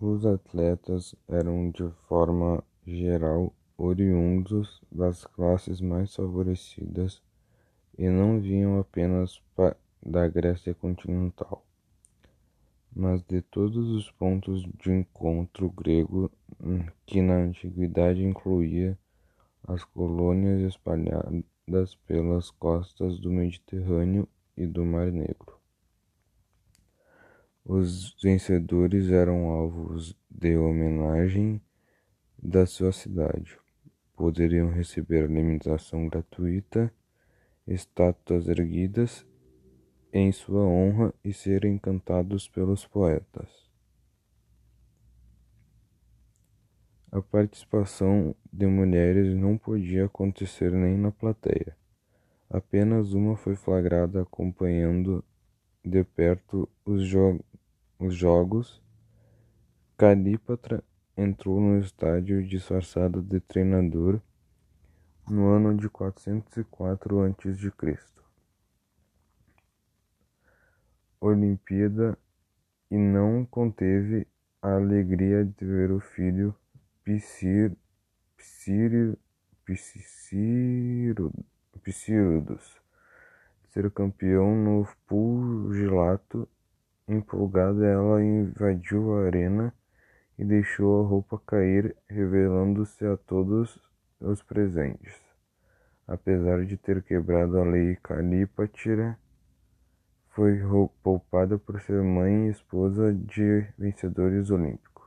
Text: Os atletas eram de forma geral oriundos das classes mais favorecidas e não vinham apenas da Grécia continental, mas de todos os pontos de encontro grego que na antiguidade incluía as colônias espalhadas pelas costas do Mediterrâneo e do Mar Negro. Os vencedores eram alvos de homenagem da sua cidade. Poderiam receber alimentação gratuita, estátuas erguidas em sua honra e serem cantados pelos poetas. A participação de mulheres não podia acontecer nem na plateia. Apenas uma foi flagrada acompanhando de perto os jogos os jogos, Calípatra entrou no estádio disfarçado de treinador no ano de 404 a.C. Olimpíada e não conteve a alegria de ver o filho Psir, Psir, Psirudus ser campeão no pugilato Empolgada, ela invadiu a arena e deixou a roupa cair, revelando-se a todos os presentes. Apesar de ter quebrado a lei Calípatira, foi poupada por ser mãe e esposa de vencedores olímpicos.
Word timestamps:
Os 0.00 0.24
atletas 0.24 1.12
eram 1.26 1.72
de 1.72 1.88
forma 2.06 2.62
geral 2.86 3.52
oriundos 3.76 4.80
das 4.92 5.24
classes 5.24 5.80
mais 5.80 6.14
favorecidas 6.14 7.20
e 7.98 8.08
não 8.08 8.40
vinham 8.40 8.78
apenas 8.78 9.42
da 10.00 10.28
Grécia 10.28 10.72
continental, 10.72 11.66
mas 12.94 13.24
de 13.24 13.42
todos 13.42 13.88
os 13.88 14.08
pontos 14.12 14.62
de 14.80 14.92
encontro 14.92 15.68
grego 15.68 16.30
que 17.04 17.20
na 17.20 17.34
antiguidade 17.34 18.22
incluía 18.22 18.96
as 19.66 19.82
colônias 19.82 20.60
espalhadas 20.60 21.96
pelas 22.06 22.52
costas 22.52 23.18
do 23.18 23.32
Mediterrâneo 23.32 24.28
e 24.56 24.64
do 24.64 24.84
Mar 24.84 25.10
Negro. 25.10 25.57
Os 27.70 28.16
vencedores 28.22 29.10
eram 29.10 29.50
alvos 29.50 30.16
de 30.30 30.56
homenagem 30.56 31.60
da 32.42 32.64
sua 32.64 32.92
cidade. 32.92 33.58
Poderiam 34.16 34.70
receber 34.70 35.24
alimentação 35.24 36.08
gratuita, 36.08 36.90
estátuas 37.66 38.48
erguidas 38.48 39.26
em 40.10 40.32
sua 40.32 40.62
honra 40.62 41.12
e 41.22 41.30
serem 41.30 41.76
cantados 41.76 42.48
pelos 42.48 42.86
poetas. 42.86 43.70
A 47.12 47.20
participação 47.20 48.34
de 48.50 48.66
mulheres 48.66 49.36
não 49.36 49.58
podia 49.58 50.06
acontecer 50.06 50.72
nem 50.72 50.96
na 50.96 51.12
plateia. 51.12 51.76
Apenas 52.48 53.12
uma 53.12 53.36
foi 53.36 53.54
flagrada 53.54 54.22
acompanhando 54.22 55.22
de 55.84 56.02
perto 56.02 56.66
os 56.82 57.02
jogos 57.02 57.47
os 57.98 58.14
jogos, 58.14 58.80
Calípatra 59.96 60.84
entrou 61.16 61.60
no 61.60 61.80
estádio 61.80 62.46
disfarçado 62.46 63.20
de 63.20 63.40
treinador 63.40 64.20
no 65.28 65.48
ano 65.48 65.76
de 65.76 65.88
404 65.88 67.22
a.C. 67.22 67.98
Olimpíada 71.20 72.16
e 72.90 72.96
não 72.96 73.44
conteve 73.44 74.26
a 74.62 74.74
alegria 74.76 75.44
de 75.44 75.64
ver 75.64 75.90
o 75.90 75.98
filho 75.98 76.54
Psir, 77.04 77.76
Psir, 78.36 79.18
Psirudus 81.82 82.80
ser 83.70 83.90
campeão 83.90 84.54
no 84.56 84.88
pugilato 85.06 86.48
Empolgada, 87.08 87.86
ela 87.86 88.22
invadiu 88.22 89.14
a 89.14 89.24
arena 89.24 89.72
e 90.38 90.44
deixou 90.44 91.02
a 91.02 91.08
roupa 91.08 91.40
cair, 91.46 91.96
revelando-se 92.06 93.02
a 93.06 93.16
todos 93.16 93.80
os 94.20 94.42
presentes. 94.42 95.18
Apesar 96.06 96.66
de 96.66 96.76
ter 96.76 97.02
quebrado 97.02 97.58
a 97.58 97.64
lei 97.64 97.96
Calípatira, 97.96 99.18
foi 100.28 100.60
poupada 101.02 101.58
por 101.58 101.80
ser 101.80 102.02
mãe 102.02 102.46
e 102.46 102.50
esposa 102.50 103.14
de 103.14 103.66
vencedores 103.78 104.50
olímpicos. 104.50 104.97